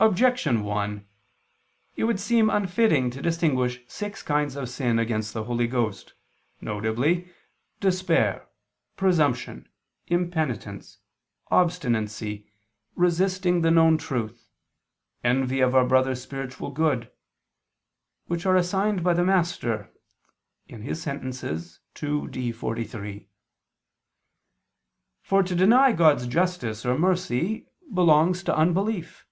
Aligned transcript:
Objection 0.00 0.62
1: 0.62 1.04
It 1.96 2.04
would 2.04 2.20
seem 2.20 2.48
unfitting 2.48 3.10
to 3.10 3.20
distinguish 3.20 3.80
six 3.88 4.22
kinds 4.22 4.54
of 4.54 4.68
sin 4.68 4.96
against 4.96 5.34
the 5.34 5.42
Holy 5.42 5.66
Ghost, 5.66 6.14
viz. 6.60 7.24
despair, 7.80 8.46
presumption, 8.96 9.68
impenitence, 10.06 10.98
obstinacy, 11.50 12.46
resisting 12.94 13.62
the 13.62 13.72
known 13.72 13.98
truth, 13.98 14.46
envy 15.24 15.58
of 15.58 15.74
our 15.74 15.84
brother's 15.84 16.22
spiritual 16.22 16.70
good, 16.70 17.10
which 18.28 18.46
are 18.46 18.54
assigned 18.54 19.02
by 19.02 19.12
the 19.12 19.24
Master 19.24 19.90
(Sent. 20.94 21.42
ii, 22.00 22.26
D, 22.28 22.52
43). 22.52 23.28
For 25.22 25.42
to 25.42 25.54
deny 25.56 25.90
God's 25.92 26.28
justice 26.28 26.86
or 26.86 26.96
mercy 26.96 27.66
belongs 27.92 28.44
to 28.44 28.56
unbelief. 28.56 29.24